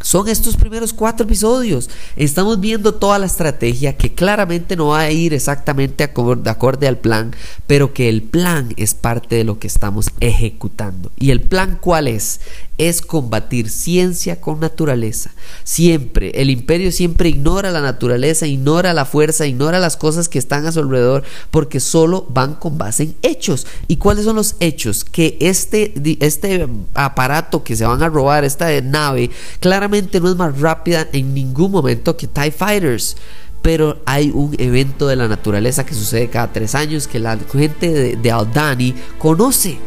son 0.00 0.28
estos 0.28 0.56
primeros 0.56 0.92
cuatro 0.92 1.26
episodios. 1.26 1.90
Estamos 2.16 2.60
viendo 2.60 2.94
toda 2.94 3.18
la 3.18 3.26
estrategia 3.26 3.96
que 3.96 4.14
claramente 4.14 4.76
no 4.76 4.88
va 4.88 5.00
a 5.00 5.10
ir 5.10 5.34
exactamente 5.34 6.04
acorde, 6.04 6.48
acorde, 6.48 6.86
al 6.86 6.98
plan, 6.98 7.34
pero 7.66 7.92
que 7.92 8.08
el 8.08 8.22
plan 8.22 8.72
es 8.76 8.94
parte 8.94 9.36
de 9.36 9.44
lo 9.44 9.58
que 9.58 9.66
estamos 9.66 10.10
ejecutando. 10.20 11.10
¿Y 11.18 11.30
el 11.30 11.40
plan 11.40 11.78
cuál 11.80 12.06
es? 12.06 12.40
Es 12.78 13.02
combatir 13.02 13.70
ciencia 13.70 14.40
con 14.40 14.60
naturaleza. 14.60 15.32
Siempre, 15.64 16.30
el 16.40 16.48
imperio 16.48 16.92
siempre 16.92 17.28
ignora 17.28 17.72
la 17.72 17.80
naturaleza, 17.80 18.46
ignora 18.46 18.94
la 18.94 19.04
fuerza, 19.04 19.46
ignora 19.46 19.80
las 19.80 19.96
cosas 19.96 20.28
que 20.28 20.38
están 20.38 20.64
a 20.64 20.70
su 20.70 20.78
alrededor, 20.78 21.24
porque 21.50 21.80
solo 21.80 22.24
van 22.30 22.54
con 22.54 22.78
base 22.78 23.02
en 23.02 23.16
hechos. 23.22 23.66
¿Y 23.88 23.96
cuáles 23.96 24.24
son 24.24 24.36
los 24.36 24.54
hechos? 24.60 25.04
Que 25.04 25.36
este, 25.40 25.92
este 26.20 26.68
aparato 26.94 27.64
que 27.64 27.74
se 27.74 27.84
van 27.84 28.02
a 28.04 28.08
robar, 28.08 28.44
esta 28.44 28.68
nave, 28.80 29.30
claramente 29.58 29.87
no 29.88 30.28
es 30.28 30.36
más 30.36 30.58
rápida 30.60 31.06
en 31.12 31.34
ningún 31.34 31.70
momento 31.70 32.16
que 32.16 32.26
TIE 32.26 32.50
Fighters. 32.50 33.16
Pero 33.60 34.00
hay 34.06 34.30
un 34.32 34.54
evento 34.58 35.08
de 35.08 35.16
la 35.16 35.26
naturaleza 35.26 35.84
que 35.84 35.94
sucede 35.94 36.28
cada 36.28 36.52
tres 36.52 36.74
años 36.76 37.08
que 37.08 37.18
la 37.18 37.36
gente 37.52 37.92
de, 37.92 38.16
de 38.16 38.30
Aldani 38.30 38.94
conoce. 39.18 39.78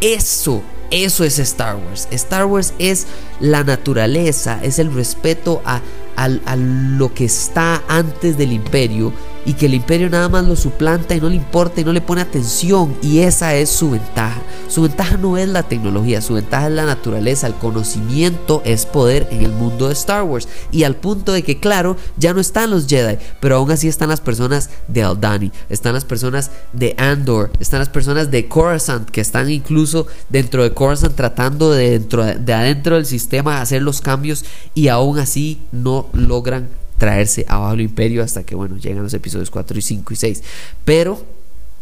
Eso 0.00 0.62
eso 0.90 1.24
es 1.24 1.40
Star 1.40 1.76
Wars. 1.76 2.06
Star 2.12 2.46
Wars 2.46 2.72
es 2.78 3.06
la 3.40 3.64
naturaleza, 3.64 4.60
es 4.62 4.78
el 4.78 4.94
respeto 4.94 5.60
a, 5.64 5.80
a, 6.14 6.56
lo 6.56 7.12
que 7.12 7.24
está 7.24 7.82
antes 7.88 8.38
del 8.38 8.52
imperio 8.52 9.12
y 9.46 9.54
que 9.54 9.66
el 9.66 9.74
imperio 9.74 10.10
nada 10.10 10.28
más 10.28 10.44
lo 10.46 10.56
suplanta 10.56 11.14
y 11.14 11.20
no 11.20 11.28
le 11.28 11.36
importa 11.36 11.80
y 11.80 11.84
no 11.84 11.92
le 11.92 12.00
pone 12.00 12.20
atención 12.20 12.96
y 13.02 13.20
esa 13.20 13.54
es 13.54 13.70
su 13.70 13.90
ventaja. 13.90 14.40
Su 14.68 14.82
ventaja 14.82 15.16
no 15.16 15.36
es 15.36 15.48
la 15.48 15.62
tecnología, 15.62 16.20
su 16.20 16.34
ventaja 16.34 16.66
es 16.66 16.72
la 16.72 16.86
naturaleza, 16.86 17.46
el 17.46 17.54
conocimiento 17.54 18.62
es 18.64 18.86
poder 18.86 19.28
en 19.30 19.42
el 19.42 19.52
mundo 19.52 19.88
de 19.88 19.92
Star 19.94 20.22
Wars 20.22 20.48
y 20.72 20.84
al 20.84 20.96
punto 20.96 21.32
de 21.32 21.42
que 21.42 21.60
claro, 21.60 21.96
ya 22.16 22.32
no 22.32 22.40
están 22.40 22.70
los 22.70 22.86
Jedi, 22.86 23.18
pero 23.40 23.56
aún 23.56 23.70
así 23.70 23.88
están 23.88 24.08
las 24.08 24.20
personas 24.20 24.70
de 24.88 25.02
Aldani, 25.02 25.52
están 25.68 25.94
las 25.94 26.04
personas 26.04 26.50
de 26.72 26.94
Andor, 26.98 27.50
están 27.60 27.80
las 27.80 27.88
personas 27.88 28.30
de 28.30 28.48
Coruscant 28.48 29.08
que 29.10 29.20
están 29.20 29.50
incluso 29.50 30.06
dentro 30.28 30.62
de 30.62 30.72
Coruscant 30.72 31.14
tratando 31.14 31.70
de 31.70 31.90
dentro 31.90 32.24
de 32.24 32.54
adentro 32.54 32.96
del 32.96 33.06
sistema 33.06 33.60
hacer 33.60 33.82
los 33.82 34.00
cambios 34.00 34.44
y 34.74 34.88
aún 34.88 35.18
así 35.18 35.60
no 35.72 36.08
logran 36.12 36.68
traerse 36.98 37.44
abajo 37.48 37.74
el 37.74 37.82
imperio 37.82 38.22
hasta 38.22 38.44
que, 38.44 38.54
bueno, 38.54 38.76
llegan 38.76 39.02
los 39.02 39.14
episodios 39.14 39.50
4 39.50 39.78
y 39.78 39.82
5 39.82 40.12
y 40.12 40.16
6. 40.16 40.42
Pero 40.84 41.24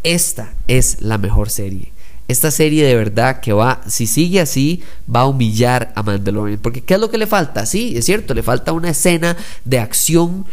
esta 0.02 0.52
es 0.68 1.00
la 1.00 1.18
mejor 1.18 1.50
serie. 1.50 1.92
Esta 2.28 2.50
serie 2.50 2.86
de 2.86 2.94
verdad 2.94 3.40
que 3.40 3.52
va, 3.52 3.82
si 3.86 4.06
sigue 4.06 4.40
así, 4.40 4.82
va 5.12 5.20
a 5.20 5.26
humillar 5.26 5.92
a 5.96 6.02
Mandalorian. 6.02 6.60
Porque 6.60 6.80
¿qué 6.80 6.94
es 6.94 7.00
lo 7.00 7.10
que 7.10 7.18
le 7.18 7.26
falta? 7.26 7.66
Sí, 7.66 7.94
es 7.96 8.06
cierto, 8.06 8.32
le 8.32 8.42
falta 8.42 8.72
una 8.72 8.90
escena 8.90 9.36
de 9.64 9.80
acción 9.80 10.46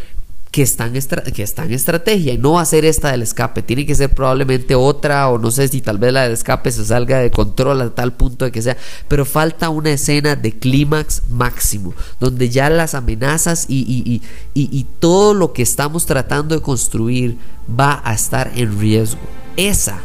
que 0.51 0.63
está, 0.63 0.87
en 0.87 0.93
que 0.93 1.43
estrategia 1.43 2.33
y 2.33 2.37
no 2.39 2.53
va 2.53 2.61
a 2.61 2.65
ser 2.65 2.83
esta 2.83 3.11
del 3.11 3.21
escape, 3.21 3.61
tiene 3.61 3.85
que 3.85 3.93
ser 3.93 4.09
probablemente 4.09 4.73
otra 4.73 5.29
o 5.29 5.37
no 5.37 5.51
sé 5.51 5.67
si 5.67 5.79
tal 5.81 5.99
vez 5.99 6.11
la 6.11 6.23
del 6.23 6.33
escape 6.33 6.71
se 6.71 6.85
salga 6.85 7.19
de 7.19 7.29
control 7.29 7.81
a 7.81 7.89
tal 7.91 8.13
punto 8.13 8.45
de 8.45 8.51
que 8.51 8.61
sea, 8.61 8.75
pero 9.07 9.25
falta 9.25 9.69
una 9.69 9.91
escena 9.91 10.35
de 10.35 10.57
clímax 10.57 11.23
máximo, 11.29 11.93
donde 12.19 12.49
ya 12.49 12.69
las 12.71 12.95
amenazas 12.95 13.65
y, 13.67 13.81
y, 13.81 14.23
y, 14.59 14.79
y 14.79 14.87
todo 14.99 15.35
lo 15.35 15.53
que 15.53 15.61
estamos 15.61 16.07
tratando 16.07 16.55
de 16.55 16.61
construir 16.61 17.37
va 17.79 18.01
a 18.03 18.13
estar 18.13 18.51
en 18.55 18.79
riesgo. 18.79 19.21
Esa 19.55 20.01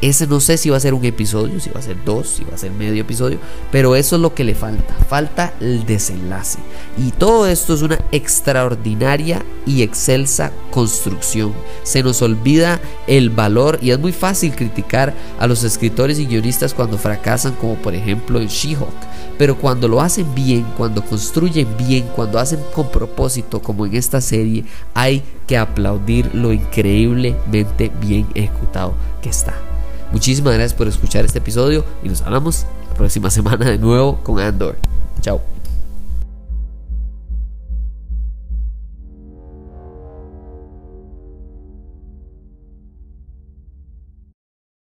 ese 0.00 0.26
no 0.26 0.40
sé 0.40 0.56
si 0.56 0.70
va 0.70 0.76
a 0.76 0.80
ser 0.80 0.94
un 0.94 1.04
episodio, 1.04 1.58
si 1.60 1.70
va 1.70 1.80
a 1.80 1.82
ser 1.82 1.96
dos, 2.04 2.28
si 2.28 2.44
va 2.44 2.54
a 2.54 2.58
ser 2.58 2.70
medio 2.70 3.02
episodio, 3.02 3.38
pero 3.72 3.96
eso 3.96 4.16
es 4.16 4.22
lo 4.22 4.34
que 4.34 4.44
le 4.44 4.54
falta. 4.54 4.94
Falta 5.08 5.54
el 5.60 5.84
desenlace. 5.86 6.58
Y 6.96 7.10
todo 7.10 7.46
esto 7.46 7.74
es 7.74 7.82
una 7.82 7.98
extraordinaria 8.12 9.44
y 9.66 9.82
excelsa 9.82 10.52
construcción. 10.70 11.52
Se 11.82 12.02
nos 12.02 12.22
olvida 12.22 12.80
el 13.06 13.30
valor 13.30 13.78
y 13.82 13.90
es 13.90 13.98
muy 13.98 14.12
fácil 14.12 14.54
criticar 14.54 15.14
a 15.38 15.46
los 15.46 15.64
escritores 15.64 16.18
y 16.18 16.26
guionistas 16.26 16.74
cuando 16.74 16.98
fracasan, 16.98 17.54
como 17.54 17.74
por 17.74 17.94
ejemplo 17.94 18.40
en 18.40 18.48
She-Hulk. 18.48 19.08
Pero 19.36 19.56
cuando 19.56 19.88
lo 19.88 20.00
hacen 20.00 20.34
bien, 20.34 20.66
cuando 20.76 21.04
construyen 21.04 21.68
bien, 21.76 22.08
cuando 22.14 22.38
hacen 22.38 22.60
con 22.74 22.90
propósito, 22.90 23.60
como 23.62 23.86
en 23.86 23.94
esta 23.94 24.20
serie, 24.20 24.64
hay 24.94 25.22
que 25.46 25.56
aplaudir 25.56 26.34
lo 26.34 26.52
increíblemente 26.52 27.90
bien 28.00 28.26
ejecutado 28.34 28.94
que 29.22 29.30
está. 29.30 29.67
Muchísimas 30.12 30.54
gracias 30.54 30.74
por 30.74 30.88
escuchar 30.88 31.24
este 31.24 31.38
episodio 31.38 31.84
y 32.02 32.08
nos 32.08 32.22
hablamos 32.22 32.66
la 32.88 32.94
próxima 32.94 33.30
semana 33.30 33.66
de 33.70 33.78
nuevo 33.78 34.20
con 34.22 34.38
Andor. 34.40 34.76
Chao. 35.20 35.57